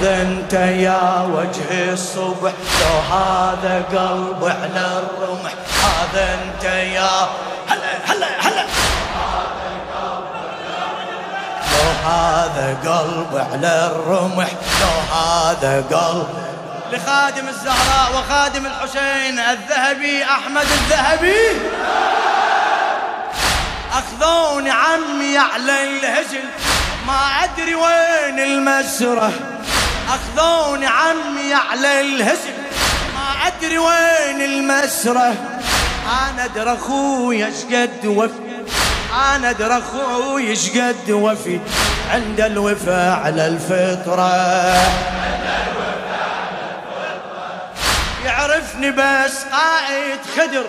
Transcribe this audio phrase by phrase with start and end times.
[0.00, 5.52] هذا انت يا وجه الصبح لو هذا قلب على الرمح.
[5.84, 7.28] هذا انت يا
[7.68, 8.66] هلا هلا هلا.
[11.72, 14.48] لو هذا قلب على الرمح
[14.80, 16.28] لو هذا قلب.
[16.92, 21.60] لخادم الزهراء وخادم الحسين الذهبي أحمد الذهبي.
[23.92, 26.44] أخذوني عمي على الهجل
[27.06, 29.32] ما أدري وين المسره
[30.08, 32.54] أخذوني عمي على الهجل
[33.14, 35.34] ما أدري وين المسرة.
[36.06, 38.32] أنا أدري أخوي اشقد وفي.
[39.34, 41.60] أنا أدري أخوي اشقد وفي.
[42.10, 44.32] عند الوفا على الفطرة.
[48.24, 50.64] يعرفني بس قائد خدر.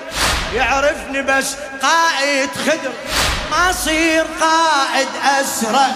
[0.55, 2.91] يعرفني بس قائد خدر.
[3.51, 5.07] ما صير قائد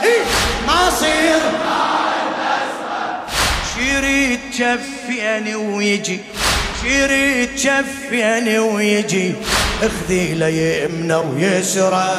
[0.03, 0.23] إيه
[0.67, 2.10] ما صير قائد
[3.81, 6.19] شريد شفيني ويجي
[6.83, 9.33] شريد شفيني ويجي.
[9.83, 12.09] اخذي لي يمنى ويسرى.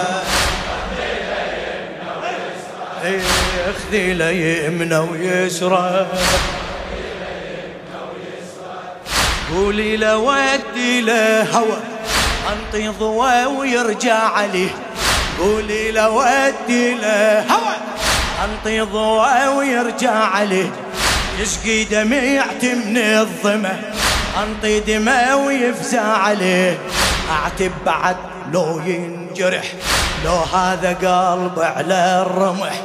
[3.70, 6.06] اخذي لي يمنى ويسرى.
[9.54, 11.78] قولي له ودي له هوى
[12.52, 14.70] انطي ضوى ويرجع عليه.
[15.38, 17.76] قولي له ودي له هوى
[18.44, 20.70] انطي ضوى ويرجع عليه.
[21.38, 23.80] يشقي دميعتي من الظمأ
[24.42, 26.78] أنطي دماء ويفزع عليه.
[27.30, 28.16] أعتب بعد
[28.52, 29.64] لو ينجرح
[30.24, 32.82] لو هذا قلب على الرمح.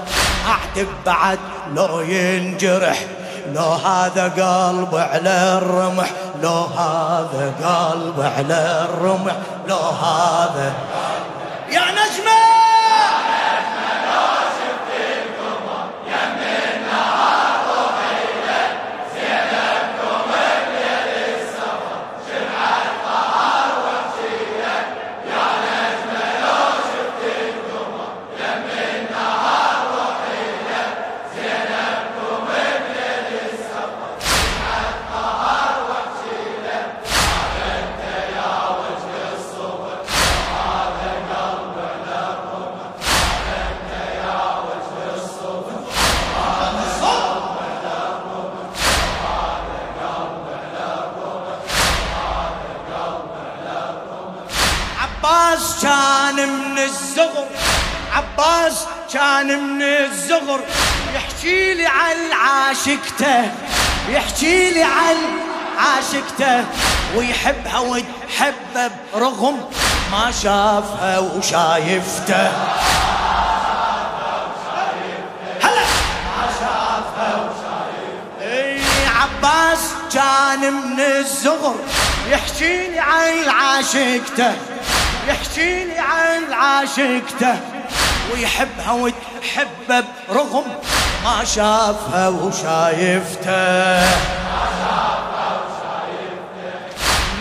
[0.47, 1.39] أعتب بعد
[1.75, 2.99] لو ينجرح
[3.55, 6.09] لو هذا قلب على الرمح.
[6.43, 9.35] لو هذا قلب على الرمح
[9.67, 10.73] لو هذا
[11.69, 12.46] يا نجمة!
[55.27, 57.47] عباس كان من الزغر.
[58.13, 60.59] عباس كان من الزغر.
[61.15, 63.51] يحكي لي عن عاشقته
[64.09, 65.15] يحكي لي عن
[65.77, 66.65] عاشقته
[67.15, 69.69] ويحبها ويحبه برغم
[70.11, 72.47] ما شافها وشايفته.
[75.61, 75.85] هلا!
[76.37, 81.75] ما شافها وشايفته إي عباس كان من الزغر.
[82.29, 84.55] يحكي لي عن عاشقته.
[85.27, 87.59] يحكي لي عن عاشقته
[88.33, 90.63] ويحبها وتحبه برغم
[91.23, 94.07] ما شافها وشايفته.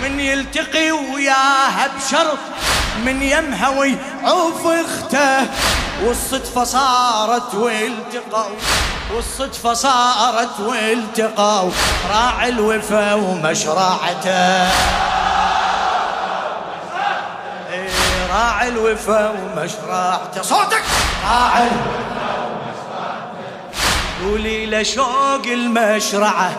[0.02, 2.38] من يلتقي وياها بشرف
[3.04, 5.46] من يمها ويعوف اخته.
[6.04, 8.56] والصدفة صارت والتقوا
[9.14, 11.70] والصدفة صارت والتقوا
[12.10, 14.68] راعي الوفا ومشرعته
[18.34, 20.82] راعي الوفا ومشرعته صوتك.
[21.30, 21.68] راعي
[24.24, 26.50] قولي له شوق المشرعة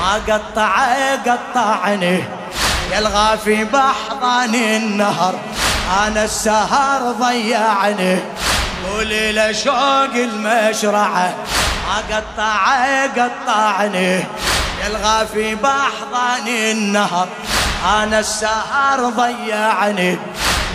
[0.00, 2.24] ما قطعه قطعني.
[2.92, 5.34] يلغى في بحضان النهر
[6.06, 8.18] أنا السهر ضيعني.
[8.90, 11.34] قولي له شوق المشرعة
[11.88, 14.24] ما قطعه قطعني.
[14.86, 17.28] يلغى في بحضان النهر
[18.02, 20.18] أنا السهر ضيعني.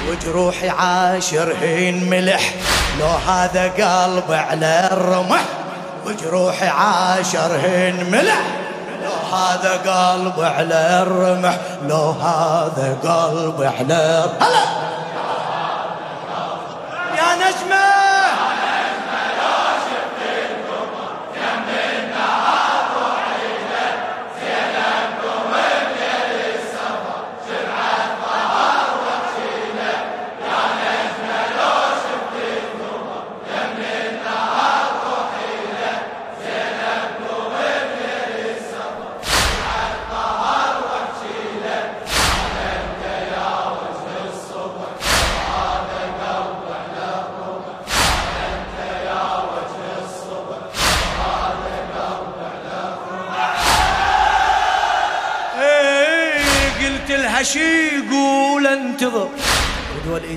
[0.10, 2.54] وجروحي عاشرهن ملح.
[3.00, 5.44] لو هذا قلب على الرمح
[6.06, 8.42] وجروحي عاشرهن ملح.
[9.04, 11.58] لو هذا قلب على الرمح
[11.88, 14.83] لو هذا قلب على هلا!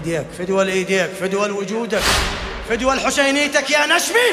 [0.06, 2.02] ايديك فدوى إيديك فدوى وجودك
[2.68, 4.28] فدوى الحسينيتك يا نشمي.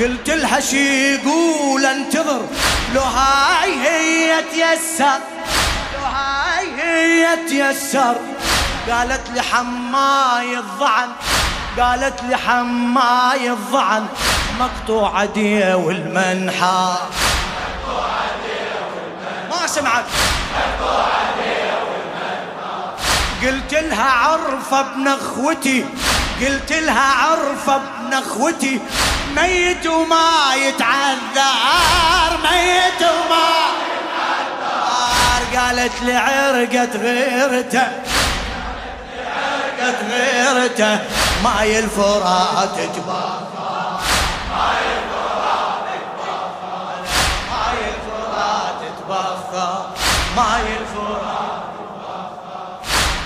[0.00, 2.40] قلت لها شي يقول انتظر.
[2.94, 5.20] لو هاي هي تيسر
[5.94, 8.16] لو هاي هي تيسر.
[8.90, 11.08] قالت لي حماي الضعن
[11.78, 14.06] قالت لي حماي الضعن.
[14.60, 16.96] مقطوع دي والمنحى
[19.50, 20.04] ما سمعت.
[23.46, 25.84] قلت لها عرفة ابن اخوتي
[26.40, 28.80] قلت لها عرفة ابن اخوتي.
[29.36, 33.48] ميت وما يتعذر ميت وما
[34.40, 35.58] يتعذر.
[35.58, 37.86] قالت لي عرقت غيرته
[39.80, 40.98] عرقت غيرته.
[41.44, 44.00] ماي الفرات تباخر
[44.50, 44.84] ماي
[47.88, 49.86] الفرات تباخر
[50.36, 51.33] ماي الفرات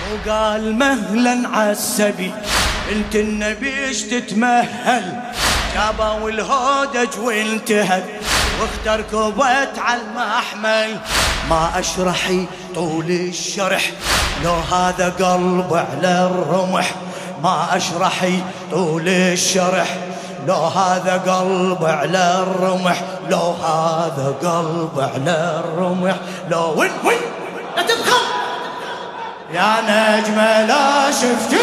[0.09, 2.31] وقال مهلا عالسبي
[2.91, 5.21] أنت النبي إيش تتمهل
[5.75, 8.03] جابوا الهودج وانتهت
[8.61, 10.99] واختر كوبت على المحمل
[11.49, 12.45] ما أشرحي
[12.75, 13.91] طول الشرح
[14.43, 16.95] لو هذا قلب على الرمح
[17.43, 18.39] ما أشرحي
[18.71, 19.97] طول الشرح
[20.47, 26.15] لو هذا قلب على الرمح لو هذا قلب على الرمح
[26.49, 27.19] لو وين وين؟
[27.77, 28.28] لا تبخل
[29.53, 31.57] يا نجمة لا شفتي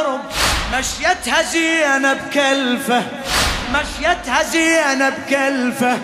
[0.00, 0.20] وادم غرب
[0.78, 3.02] مشيتها زينب كلفة
[3.72, 5.98] مشيتها زينب كلفة.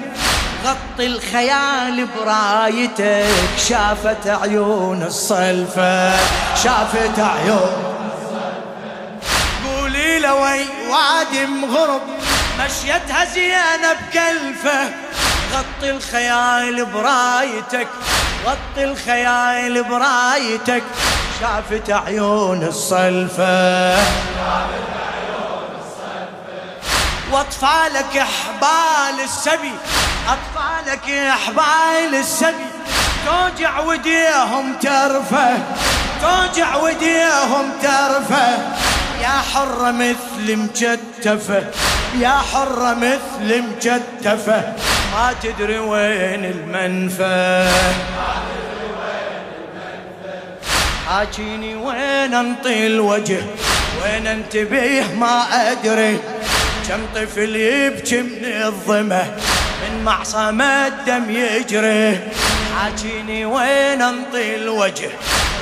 [0.64, 3.26] غطي الخيال برايتك
[3.68, 6.16] شافت عيون الصلفة
[6.64, 7.96] شافت عيون
[9.64, 12.02] قولي له وي وادم غرب
[12.58, 14.90] مشيتها زينب كلفة.
[15.52, 17.88] غطي الخيال برايتك
[18.46, 20.82] غطي الخيال برايتك.
[21.40, 23.96] شافت عيون الصلفة.
[27.32, 29.72] وأطفالك إحبال السبي
[30.28, 32.66] أطفالك إحبال السبي.
[33.26, 35.58] توجع وديهم ترفه
[36.22, 38.58] توجع وديهم ترفه.
[39.22, 41.64] يا حرة مثل مجتفة
[42.18, 44.72] يا حرة مثل مجتفة.
[45.12, 47.68] ما تدري وين المنفى.
[51.06, 53.40] حاجيني وين انطي الوجه؟
[54.02, 56.18] وين انتبه ما ادري.
[56.88, 59.22] كم طفل يبكي من الظمه
[59.82, 62.18] من معصم الدم يجري.
[62.78, 65.08] حاجيني وين انطي الوجه؟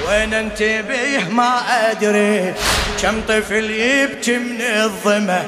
[0.08, 1.60] وين انتبه ما
[1.90, 2.54] ادري.
[3.02, 5.42] كم طفل يبكي من الظمه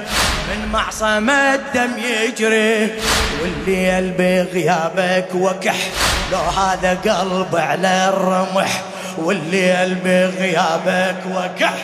[0.48, 2.94] من معصم الدم يجري.
[3.42, 5.76] والليل بغيابك وكح
[6.32, 8.82] لو هذا قلب على الرمح.
[9.18, 11.74] والليل بغيابك وكح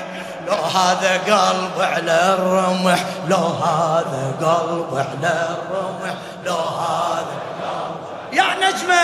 [0.47, 6.15] لو هذا قلب على الرمح لو هذا قلب على الرمح
[6.47, 7.97] لو هذا قلب
[8.33, 9.03] يا نجمة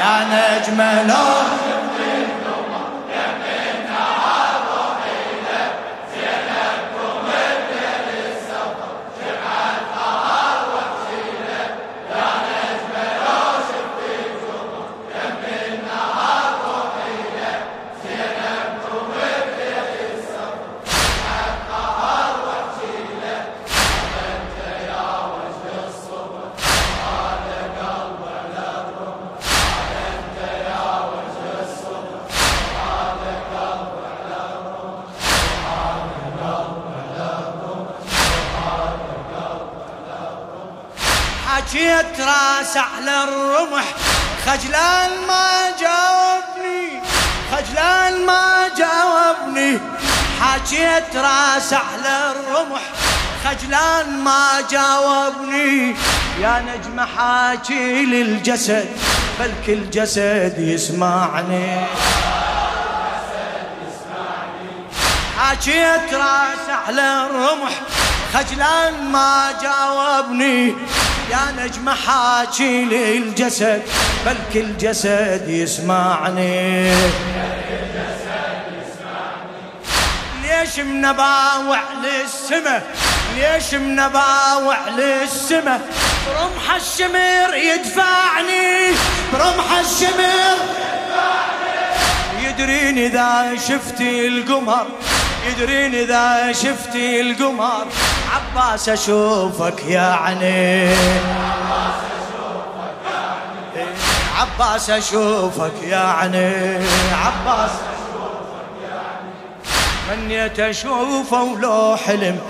[0.00, 0.24] يا
[0.58, 1.24] نجمة لو
[41.54, 43.84] حكيت راس على الرمح.
[44.46, 47.02] خجلان ما جاوبني
[47.52, 49.80] خجلان ما جاوبني.
[50.40, 52.80] حكيت راس على الرمح
[53.44, 55.96] خجلان ما جاوبني.
[56.40, 58.88] يا نجم حاكي للجسد
[59.40, 61.86] بل كل جسد يسمعني.
[65.38, 67.72] حكيت راس على الرمح
[68.34, 70.74] خجلان ما جاوبني
[71.30, 73.82] يا نجم حاكي للجسد
[74.26, 76.90] بل كل جسد يسمعني.
[80.42, 82.82] ليش منباوع للسما؟
[83.36, 85.80] ليش منباوع للسما؟
[86.26, 88.92] برمح الشمر يدفعني
[89.32, 90.56] برمح الشمر
[92.40, 94.86] يدرين إذا شفتي القمر
[95.46, 97.86] يدرين إذا شفتي القمر.
[98.34, 100.94] عباس أشوفك يعني
[104.38, 106.76] عباس أشوفك يعني
[107.12, 107.70] عباس
[110.10, 112.40] منيت اشوفه ولو حلم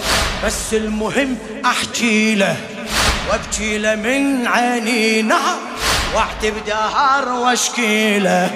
[0.45, 2.57] بس المهم أحكي له
[3.31, 5.57] وأبكي له من عيني نهر
[6.15, 8.51] وأعتب دهر وأشكي له.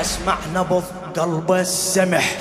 [0.00, 0.84] أسمع نبض
[1.16, 2.32] قلبه السمح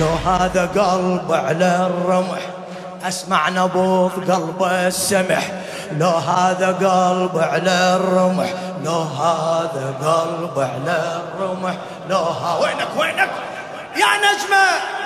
[0.00, 2.57] لو هذا قلب على الرمح.
[3.04, 5.52] أسمع نبض قلبه السمح
[5.98, 8.48] لو هذا قلب على الرمح
[8.84, 11.74] لو هذا قلب على الرمح
[12.10, 13.30] لو ها وينك وينك؟
[13.96, 14.98] يا نجمة!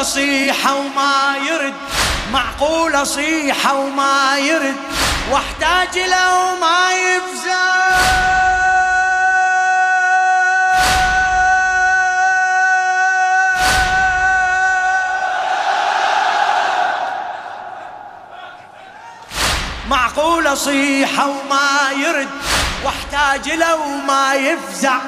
[0.00, 1.74] اصيح وما يرد
[2.32, 4.76] معقول اصيح وما يرد
[5.30, 7.86] واحتاج له وما يفزع.
[19.88, 22.28] معقول اصيح وما يرد
[22.84, 24.98] واحتاج له وما يفزع.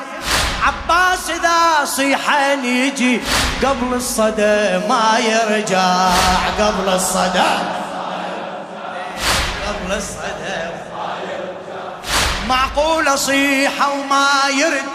[0.67, 3.21] عباس إذا صيحن يجي
[3.62, 6.09] قبل الصدى ما يرجع.
[6.59, 7.53] قبل الصدى
[9.69, 10.61] قبل الصدى
[12.49, 14.88] معقول اصيح وما يرد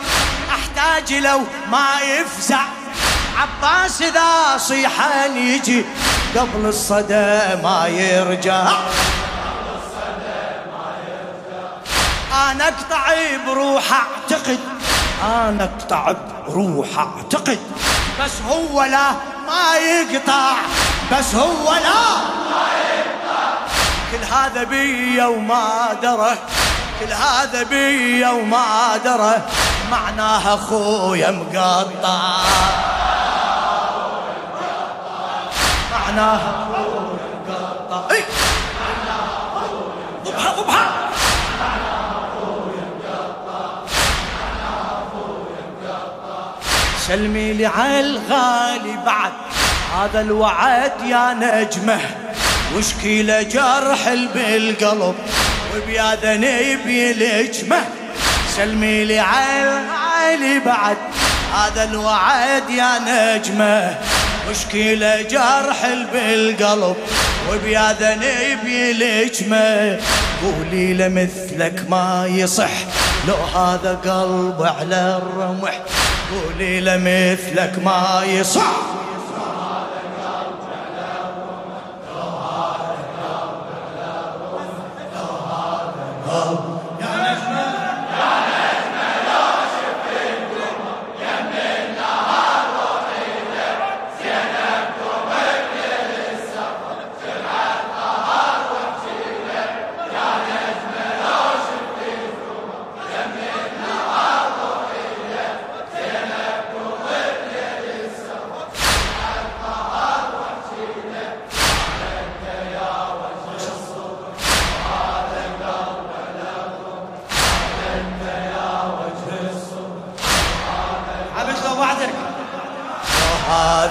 [0.49, 1.41] أحتاج لو
[1.71, 2.61] ما يفزع.
[3.37, 5.85] عباس إذا صيحن يجي
[6.35, 8.67] قبل الصدى ما يرجع.
[12.51, 13.13] أنا أقطع
[13.47, 14.59] بروح أعتقد
[15.23, 16.13] أنا اقطع
[16.47, 17.59] بروح اعتقد.
[18.21, 19.11] بس هو لا
[19.47, 20.51] ما يقطع.
[21.11, 22.03] بس هو لا
[22.51, 22.65] ما
[22.95, 23.53] يقطع.
[24.11, 26.37] كل هذا بي وما درى.
[26.99, 29.41] كل هذا بي وما درى.
[29.91, 32.37] معناها أخويا مقطع.
[35.91, 36.67] معناها
[47.07, 49.31] سلمي لي على الغالي بعد.
[49.95, 51.99] هذا الوعد يا نجمة
[52.75, 55.15] وشكي له جرح بالقلب
[55.75, 57.83] وبيا ذنب يلجمه
[58.55, 60.97] سلمي لي على الغالي بعد.
[61.53, 63.95] هذا الوعد يا نجمة
[64.49, 66.95] وشكي له جرح بالقلب
[67.51, 69.99] وبيا ذنب يلجمه
[70.43, 72.71] قولي له مثلك ما يصح
[73.27, 75.73] لو هذا قلب على الرمح.
[76.31, 78.75] قولي لمثلك ما يصح.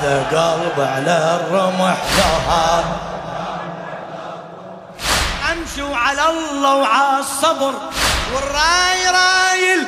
[0.03, 1.97] هذا قلب على الرمح
[2.51, 2.85] هذا
[5.53, 7.75] أمشوا على الله وعلى الصبر.
[8.35, 9.87] والراي راي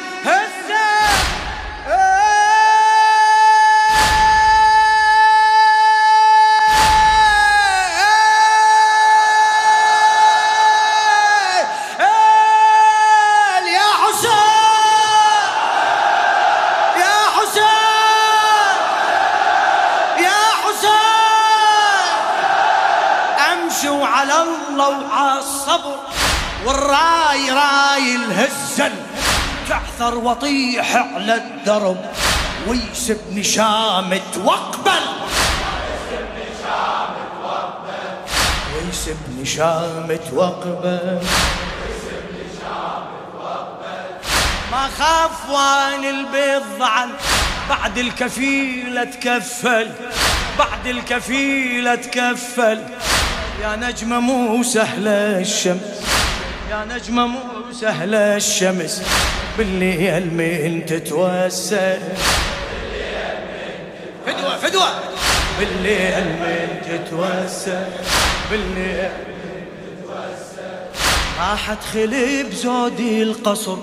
[24.75, 25.97] الله وعلى الصبر
[26.66, 28.93] والراي راي الهزن
[29.69, 31.97] تعثر وطيح على الدرب
[32.69, 35.04] ويسبني شامت واقبل
[38.75, 41.21] ويسبني شامت واقبل
[44.73, 47.11] ما خاف وان البيض ضعن
[47.69, 49.90] بعد الكفيلة تكفل
[50.59, 52.85] بعد الكفيلة تكفل.
[53.62, 55.80] يا نجمة مو سهلة الشمس.
[56.70, 57.40] يا نجمة مو
[57.80, 59.02] سهلة الشمس.
[59.58, 61.99] بالليل من تتوسل.
[64.26, 64.88] فدوة فدوة
[65.58, 67.87] بالليل من تتوسل.
[68.50, 69.11] بالليل
[71.38, 73.76] راح ادخل بزودي القصر.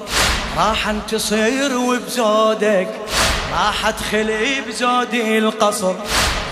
[0.58, 2.88] راح انتصر وبزودك.
[3.52, 5.96] راح ادخل بزودي القصر.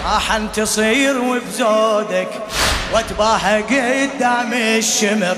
[0.05, 2.29] راح انتصر وبزودك.
[2.93, 5.37] واتباهى قدام الشمر.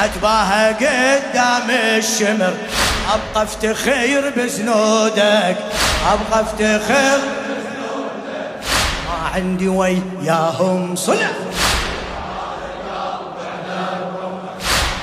[0.00, 2.54] اتباهى قدام الشمر.
[3.14, 5.56] أبقى افتخر بزنودك.
[6.12, 7.18] أبقى افتخر
[9.08, 11.30] ما عندي وياهم صلح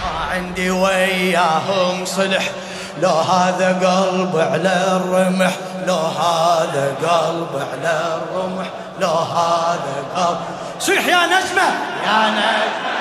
[0.02, 2.50] ما عندي وياهم صلح.
[3.02, 5.52] لو هذا قلب على الرمح.
[5.88, 8.66] لو هذا قلب على الرمح.
[9.02, 10.38] لو هذا قلب
[10.80, 11.68] صيح يا نجمة.
[12.06, 12.95] يا نجمة.